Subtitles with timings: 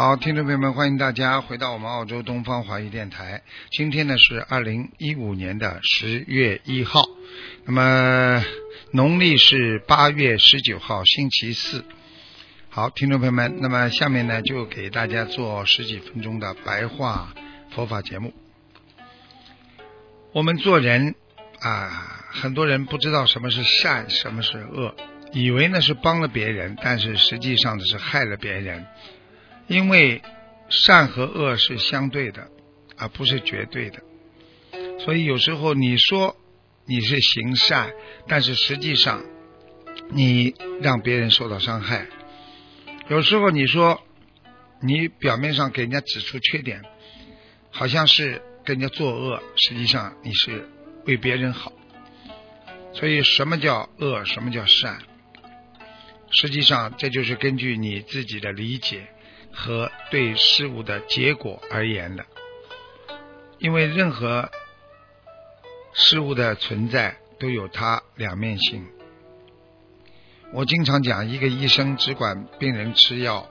[0.00, 3.42] 好，听众朋友们，欢迎大家回到我们澳洲东方华语电台。
[3.72, 7.02] 今天呢是二零一五年的十月一号，
[7.64, 8.44] 那么
[8.92, 11.84] 农历是八月十九号，星期四。
[12.68, 17.34] 好，听众朋友们，那么下面呢就给大家做十几分钟的白话
[17.72, 18.32] 佛法节目。
[20.30, 21.16] 我们做人
[21.58, 24.94] 啊，很多人不知道什么是善，什么是恶，
[25.32, 28.86] 以为呢是帮了别人，但是实际上呢是害了别人。
[29.68, 30.22] 因为
[30.70, 32.50] 善和恶是相对的，
[32.96, 34.02] 而不是绝对的，
[34.98, 36.36] 所以有时候你说
[36.86, 37.92] 你是行善，
[38.26, 39.22] 但是实际上
[40.10, 42.06] 你让别人受到伤害；
[43.08, 44.02] 有时候你说
[44.80, 46.82] 你表面上给人家指出缺点，
[47.70, 50.68] 好像是跟人家作恶，实际上你是
[51.04, 51.72] 为别人好。
[52.94, 54.98] 所以什么叫恶，什么叫善？
[56.30, 59.08] 实际上这就是根据你自己的理解。
[59.52, 62.24] 和对事物的结果而言的，
[63.58, 64.50] 因为任何
[65.92, 68.86] 事物的存在都有它两面性。
[70.52, 73.48] 我经常讲，一个医生只管病人吃药、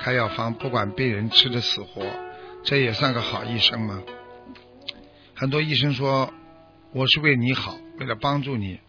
[0.00, 2.04] 开药方，不管病人吃的死活，
[2.62, 4.02] 这也算个好医生吗？
[5.34, 6.32] 很多医生说
[6.92, 8.80] 我是为你好，为了帮助你，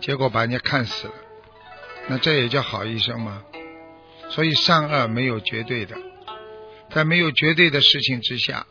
[0.00, 1.14] 结果把人家看死了，
[2.08, 3.42] 那这也叫好医生吗？
[4.30, 5.96] 所以善恶没有绝对的，
[6.90, 8.66] 在没有绝对的事情之下，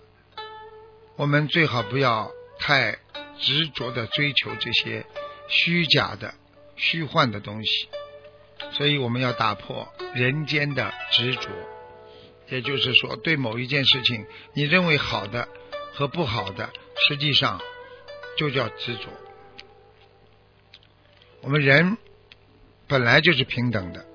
[1.16, 2.98] 我们最好不要太
[3.40, 5.06] 执着的追求这些
[5.48, 6.34] 虚假的、
[6.76, 7.88] 虚幻的东西。
[8.72, 11.50] 所以我们要打破人间的执着，
[12.50, 15.48] 也就是说，对某一件事情，你认为好的
[15.94, 16.70] 和不好的，
[17.08, 17.62] 实际上
[18.38, 19.10] 就叫执着。
[21.42, 21.98] 我们人
[22.88, 24.06] 本来就是平等的，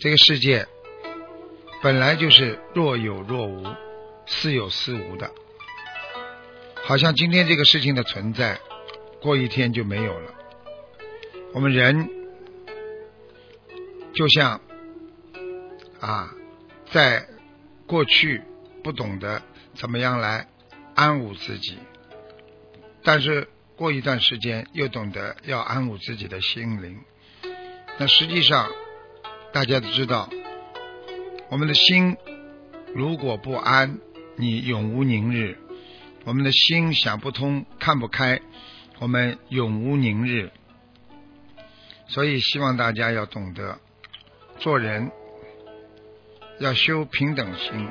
[0.00, 0.66] 这个世界。
[1.80, 3.64] 本来就是若有若无，
[4.26, 5.30] 似有似无的，
[6.84, 8.58] 好像今天这个事情的存在，
[9.20, 10.34] 过一天就没有了。
[11.52, 12.10] 我们人
[14.12, 14.60] 就像
[16.00, 16.34] 啊，
[16.90, 17.28] 在
[17.86, 18.42] 过去
[18.82, 19.40] 不懂得
[19.74, 20.48] 怎么样来
[20.96, 21.78] 安抚自己，
[23.04, 27.00] 但是过一段时间又懂得要安抚自己的心灵。
[27.98, 28.68] 那实际上
[29.58, 30.30] 大家都知道。
[31.48, 32.16] 我们的心
[32.94, 33.98] 如果不安，
[34.36, 35.56] 你永无宁日；
[36.24, 38.40] 我们的心想不通、看不开，
[39.00, 40.52] 我们永无宁日。
[42.06, 43.80] 所以，希望大家要懂得
[44.60, 45.10] 做人，
[46.60, 47.88] 要修平等心，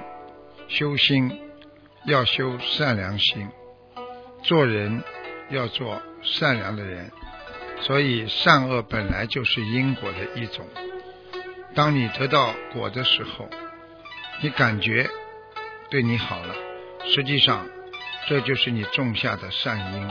[0.69, 1.37] 修心
[2.05, 3.45] 要修善良心，
[4.41, 5.03] 做人
[5.49, 7.11] 要做善良的人。
[7.81, 10.65] 所以，善恶本来就是因果的一种。
[11.77, 13.47] 当你得到果的时候，
[14.41, 15.07] 你感觉
[15.91, 16.55] 对你好了，
[17.05, 17.69] 实际上
[18.27, 20.09] 这就是你种下的善因，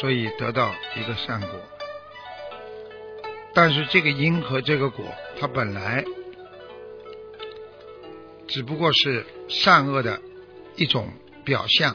[0.00, 1.50] 所以得到一个善果。
[3.52, 5.04] 但是这个因和这个果，
[5.38, 6.02] 它本来
[8.48, 10.18] 只不过是善恶的
[10.76, 11.12] 一种
[11.44, 11.94] 表象，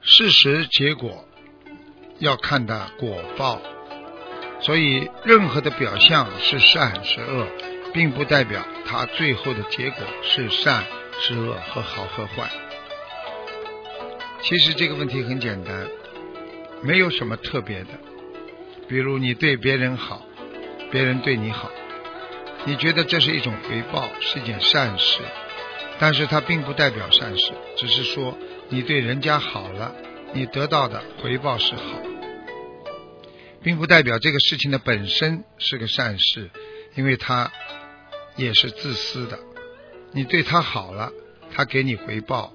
[0.00, 1.24] 事实结果
[2.20, 3.60] 要看的果报。
[4.64, 7.46] 所以，任何的表象是善是恶，
[7.92, 10.84] 并不代表它最后的结果是善
[11.20, 12.50] 是恶和好和坏。
[14.40, 15.86] 其实这个问题很简单，
[16.82, 17.88] 没有什么特别的。
[18.88, 20.22] 比如你对别人好，
[20.90, 21.70] 别人对你好，
[22.64, 25.20] 你觉得这是一种回报，是一件善事，
[25.98, 28.36] 但是它并不代表善事，只是说
[28.70, 29.94] 你对人家好了，
[30.32, 32.13] 你得到的回报是好。
[33.64, 36.50] 并不代表这个事情的本身是个善事，
[36.96, 37.50] 因为他
[38.36, 39.40] 也是自私的。
[40.12, 41.10] 你对他好了，
[41.50, 42.52] 他给你回报；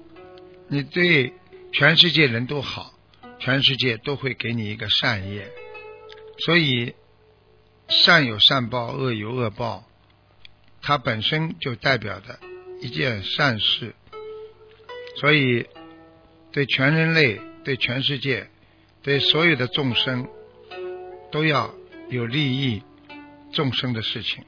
[0.68, 1.34] 你对
[1.72, 2.94] 全世界人都好，
[3.40, 5.50] 全世界都会给你一个善业。
[6.46, 6.94] 所以，
[7.88, 9.84] 善有善报，恶有恶报，
[10.80, 12.38] 它本身就代表的
[12.80, 13.96] 一件善事。
[15.16, 15.66] 所以，
[16.52, 18.48] 对全人类、对全世界、
[19.02, 20.28] 对所有的众生。
[21.30, 21.72] 都要
[22.08, 22.82] 有利益
[23.52, 24.44] 众生的事情。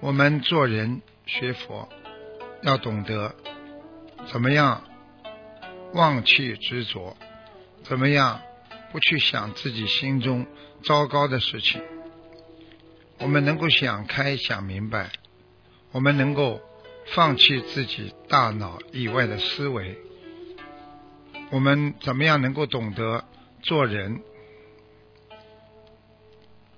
[0.00, 1.88] 我们做人学佛，
[2.62, 3.34] 要懂得
[4.26, 4.84] 怎么样
[5.94, 7.16] 忘弃执着，
[7.82, 8.40] 怎么样
[8.92, 10.46] 不去想自己心中
[10.82, 11.82] 糟糕的事情。
[13.20, 15.10] 我们能够想开、想明白，
[15.92, 16.60] 我们能够
[17.14, 19.96] 放弃自己大脑以外的思维。
[21.50, 23.24] 我们怎么样能够懂得
[23.64, 24.22] 做人？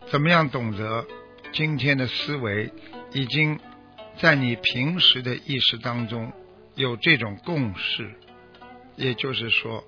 [0.09, 1.05] 怎么样懂得
[1.53, 2.73] 今天的思维
[3.13, 3.59] 已经
[4.19, 6.33] 在你平时的意识当中
[6.77, 8.15] 有这种共识？
[8.95, 9.83] 也就是说，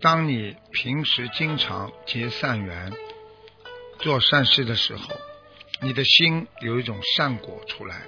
[0.00, 2.92] 当你平时经常结善缘、
[3.98, 5.16] 做善事的时候，
[5.82, 8.02] 你的心有一种善果出来。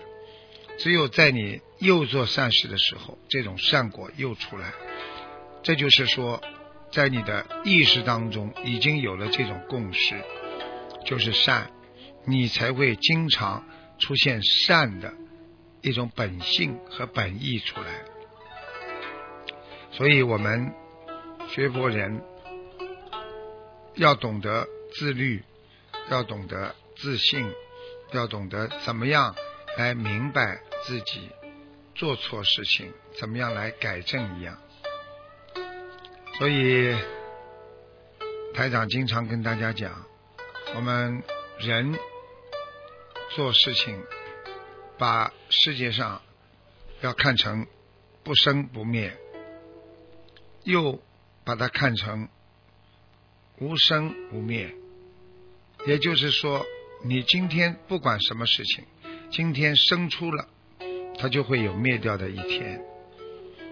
[0.78, 4.72] 只有在你又做善事的时候，这种善果又出来。
[5.64, 6.40] 这就是说，
[6.90, 10.14] 在你的意识当中已经有了这种共识，
[11.04, 11.70] 就是善，
[12.26, 13.64] 你才会经常
[13.98, 15.12] 出现善的
[15.82, 17.86] 一种本性和本意出来。
[19.90, 20.72] 所以我们
[21.48, 22.22] 学佛人
[23.94, 25.42] 要懂得自律，
[26.10, 27.50] 要懂得自信，
[28.12, 29.34] 要懂得怎么样
[29.76, 31.30] 来明白自己
[31.94, 34.56] 做错事情，怎么样来改正一样。
[36.38, 36.94] 所以，
[38.54, 40.06] 台长经常跟大家讲，
[40.76, 41.20] 我们
[41.58, 41.92] 人
[43.34, 44.00] 做事情，
[44.96, 46.22] 把世界上
[47.00, 47.66] 要看成
[48.22, 49.16] 不生不灭，
[50.62, 51.02] 又
[51.44, 52.28] 把它看成
[53.58, 54.72] 无生无灭。
[55.86, 56.64] 也就是说，
[57.02, 58.84] 你今天不管什么事情，
[59.32, 60.46] 今天生出了，
[61.18, 62.80] 它就会有灭掉的一天。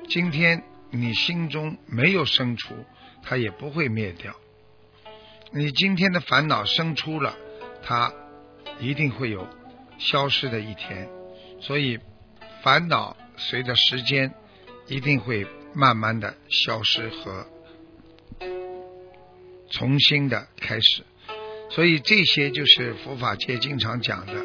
[0.09, 0.65] 今天。
[0.91, 2.75] 你心中没有生出，
[3.23, 4.35] 它也不会灭掉。
[5.53, 7.37] 你今天的烦恼生出了，
[7.83, 8.13] 它
[8.81, 9.49] 一定会有
[9.99, 11.09] 消失的一天。
[11.61, 11.99] 所以，
[12.63, 14.35] 烦恼随着时间
[14.89, 17.47] 一定会慢慢的消失和
[19.71, 21.05] 重新的开始。
[21.71, 24.45] 所以，这些就是佛法界经常讲的。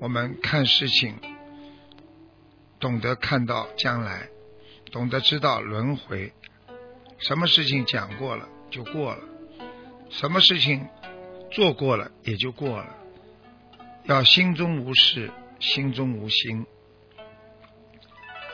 [0.00, 1.14] 我们看事情，
[2.80, 4.28] 懂得看到将来。
[4.94, 6.32] 懂得知道轮回，
[7.18, 9.24] 什么事情讲过了就过了，
[10.08, 10.86] 什么事情
[11.50, 12.94] 做过了也就过了。
[14.04, 16.64] 要心中无事，心中无心。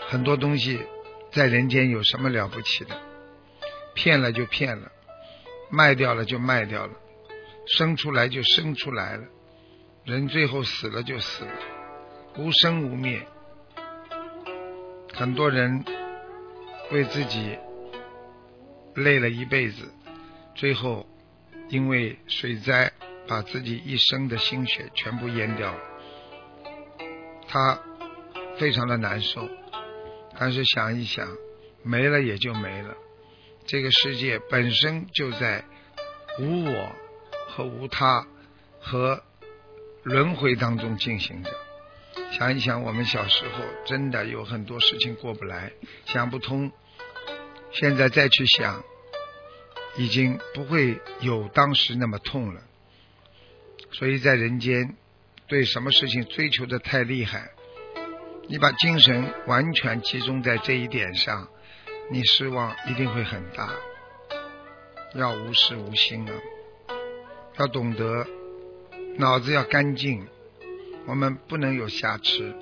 [0.08, 0.80] 很多东西
[1.30, 2.98] 在人间有什么了不起的？
[3.94, 4.90] 骗了就骗了，
[5.68, 6.94] 卖掉了就卖掉了，
[7.66, 9.24] 生出来就生出来了，
[10.06, 11.52] 人最后死了就死了，
[12.38, 13.20] 无生无灭。
[15.12, 15.99] 很多人。
[16.92, 17.56] 为自己
[18.94, 19.92] 累了一辈子，
[20.54, 21.06] 最后
[21.68, 22.92] 因为水灾
[23.28, 25.80] 把自己一生的心血全部淹掉了，
[27.46, 27.80] 他
[28.58, 29.48] 非常的难受。
[30.38, 31.28] 但是想一想，
[31.82, 32.94] 没了也就没了。
[33.66, 35.64] 这个世界本身就在
[36.40, 36.92] 无我
[37.46, 38.26] 和无他
[38.80, 39.22] 和
[40.02, 41.50] 轮回当中进行着。
[42.30, 45.72] 想一想，我们小时候真的有很多事情过不来，
[46.06, 46.70] 想不通。
[47.72, 48.82] 现在再去想，
[49.96, 52.62] 已经不会有当时那么痛了。
[53.92, 54.96] 所以在人间，
[55.48, 57.50] 对什么事情追求的太厉害，
[58.48, 61.48] 你把精神完全集中在这一点上，
[62.10, 63.70] 你失望一定会很大。
[65.14, 66.32] 要无事无心啊，
[67.58, 68.26] 要懂得
[69.16, 70.28] 脑子要干净，
[71.06, 72.54] 我们不能有瑕疵。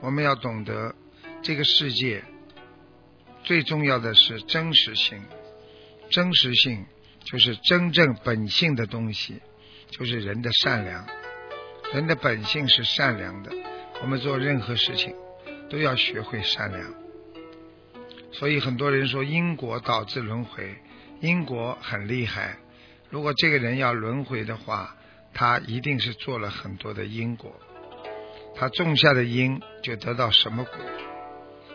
[0.00, 0.94] 我们要懂得
[1.42, 2.24] 这个世界。
[3.44, 5.22] 最重要的是真实性，
[6.10, 6.84] 真实性
[7.24, 9.40] 就是真正本性的东西，
[9.90, 11.06] 就是人的善良。
[11.94, 13.50] 人的本性是善良的，
[14.02, 15.14] 我们做任何事情
[15.70, 16.94] 都要学会善良。
[18.32, 20.76] 所以很多人说因果导致轮回，
[21.20, 22.58] 因果很厉害。
[23.08, 24.94] 如果这个人要轮回的话，
[25.38, 27.52] 他一定是做了很多的因果，
[28.56, 30.74] 他种下的因就得到什么果。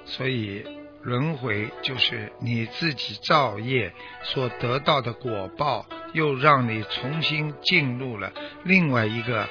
[0.04, 0.66] 所以。
[1.04, 3.92] 轮回就是你自己造业
[4.24, 8.32] 所得到的果报，又让你重新进入了
[8.64, 9.50] 另外一个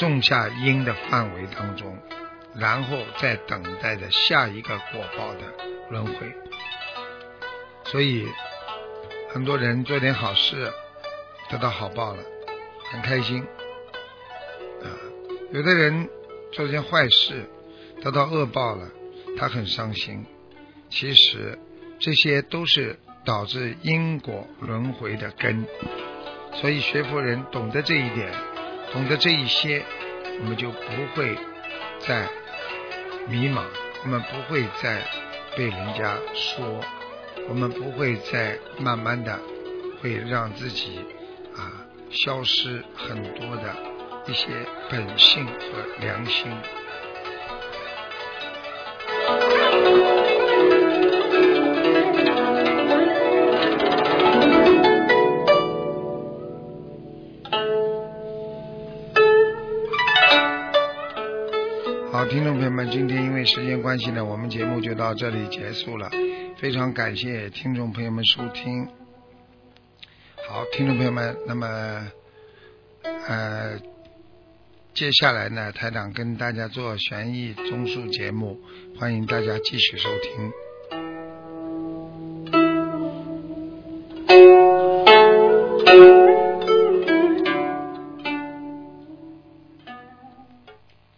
[0.00, 1.96] 种下因的范围当中，
[2.56, 5.42] 然后再等待着下一个果报的
[5.90, 6.34] 轮回。
[7.84, 8.26] 所以
[9.32, 10.72] 很多人做点好事
[11.48, 12.22] 得到好报了，
[12.90, 13.42] 很开心
[14.82, 14.86] 啊；
[15.52, 16.08] 有的人
[16.52, 17.44] 做件坏事
[18.02, 18.88] 得到恶报了。
[19.38, 20.24] 他很伤心，
[20.88, 21.58] 其实
[21.98, 25.66] 这些都是导致因果轮回的根，
[26.54, 28.32] 所以学佛人懂得这一点，
[28.94, 29.84] 懂得这一些，
[30.40, 30.78] 我们就不
[31.14, 31.36] 会
[31.98, 32.26] 再
[33.28, 33.64] 迷茫，
[34.04, 35.02] 我们不会再
[35.54, 36.80] 被人家说，
[37.50, 39.38] 我们不会再慢慢的
[40.00, 41.00] 会让自己
[42.10, 43.74] 消失很多的
[44.26, 44.48] 一些
[44.90, 45.52] 本性和
[46.00, 46.50] 良心。
[62.12, 66.10] 好，听众朋友们，今天因为时间关系呢，我们节目就到这里结束了。
[66.56, 68.88] 非常感谢听众朋友们收听。
[70.48, 71.66] 好，听众朋友们，那么
[73.02, 73.76] 呃，
[74.94, 78.56] 接下来呢，台长跟大家做悬疑综述节目，
[78.96, 80.52] 欢迎大家继续收听。